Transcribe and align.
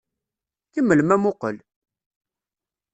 Kemmlem 0.73 1.09
amuqqel! 1.15 1.57